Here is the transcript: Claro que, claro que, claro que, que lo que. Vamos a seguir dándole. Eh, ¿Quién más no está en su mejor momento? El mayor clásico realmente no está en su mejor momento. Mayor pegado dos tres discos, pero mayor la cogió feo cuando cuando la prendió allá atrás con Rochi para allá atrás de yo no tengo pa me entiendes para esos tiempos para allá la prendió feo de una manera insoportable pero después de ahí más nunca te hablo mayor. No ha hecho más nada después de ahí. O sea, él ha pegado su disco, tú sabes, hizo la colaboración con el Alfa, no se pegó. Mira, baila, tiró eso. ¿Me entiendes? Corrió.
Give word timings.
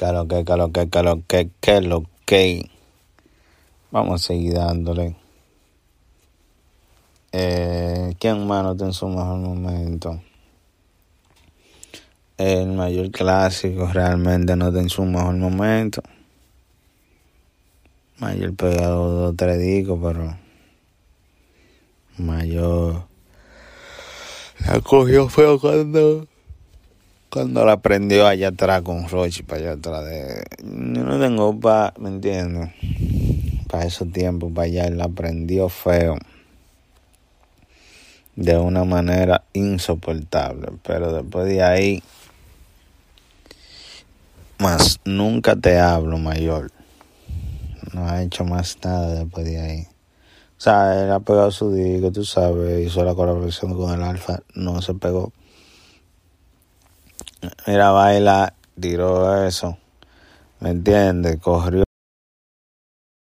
Claro 0.00 0.26
que, 0.26 0.44
claro 0.46 0.72
que, 0.72 0.88
claro 0.88 1.22
que, 1.28 1.50
que 1.60 1.82
lo 1.82 2.04
que. 2.24 2.70
Vamos 3.90 4.14
a 4.14 4.26
seguir 4.28 4.54
dándole. 4.54 5.14
Eh, 7.32 8.14
¿Quién 8.18 8.46
más 8.46 8.62
no 8.64 8.72
está 8.72 8.86
en 8.86 8.94
su 8.94 9.08
mejor 9.08 9.36
momento? 9.40 10.22
El 12.38 12.68
mayor 12.68 13.10
clásico 13.10 13.88
realmente 13.92 14.56
no 14.56 14.68
está 14.68 14.80
en 14.80 14.88
su 14.88 15.04
mejor 15.04 15.34
momento. 15.36 16.00
Mayor 18.20 18.54
pegado 18.54 19.10
dos 19.10 19.36
tres 19.36 19.58
discos, 19.60 19.98
pero 20.02 20.34
mayor 22.16 23.02
la 24.66 24.80
cogió 24.80 25.28
feo 25.28 25.60
cuando 25.60 26.26
cuando 27.30 27.64
la 27.64 27.78
prendió 27.78 28.26
allá 28.26 28.48
atrás 28.48 28.82
con 28.82 29.08
Rochi 29.08 29.42
para 29.42 29.60
allá 29.60 29.72
atrás 29.72 30.04
de 30.04 30.44
yo 30.62 31.04
no 31.04 31.18
tengo 31.18 31.58
pa 31.58 31.94
me 31.98 32.08
entiendes 32.08 32.70
para 33.68 33.86
esos 33.86 34.12
tiempos 34.12 34.52
para 34.52 34.66
allá 34.66 34.90
la 34.90 35.08
prendió 35.08 35.68
feo 35.68 36.16
de 38.36 38.58
una 38.58 38.84
manera 38.84 39.44
insoportable 39.52 40.68
pero 40.82 41.12
después 41.12 41.46
de 41.46 41.62
ahí 41.62 42.02
más 44.60 45.00
nunca 45.06 45.56
te 45.56 45.78
hablo 45.78 46.18
mayor. 46.18 46.70
No 47.94 48.06
ha 48.06 48.22
hecho 48.22 48.44
más 48.44 48.76
nada 48.84 49.14
después 49.14 49.46
de 49.46 49.58
ahí. 49.58 49.86
O 50.58 50.60
sea, 50.60 51.02
él 51.02 51.10
ha 51.10 51.20
pegado 51.20 51.50
su 51.50 51.72
disco, 51.72 52.12
tú 52.12 52.26
sabes, 52.26 52.86
hizo 52.86 53.02
la 53.02 53.14
colaboración 53.14 53.74
con 53.74 53.94
el 53.94 54.02
Alfa, 54.02 54.40
no 54.54 54.82
se 54.82 54.92
pegó. 54.92 55.32
Mira, 57.66 57.90
baila, 57.90 58.54
tiró 58.78 59.44
eso. 59.44 59.78
¿Me 60.60 60.70
entiendes? 60.70 61.38
Corrió. 61.40 61.84